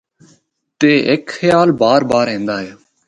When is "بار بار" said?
1.81-2.25